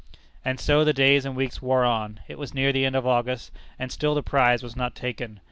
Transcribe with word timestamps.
And 0.43 0.59
so 0.59 0.83
the 0.83 0.93
days 0.93 1.25
and 1.25 1.35
weeks 1.35 1.61
wore 1.61 1.83
on; 1.85 2.21
it 2.27 2.39
was 2.39 2.55
near 2.55 2.73
the 2.73 2.85
end 2.87 2.95
of 2.95 3.05
August, 3.05 3.51
and 3.77 3.91
still 3.91 4.15
the 4.15 4.23
prize 4.23 4.63
was 4.63 4.75
not 4.75 4.95
taken. 4.95 5.39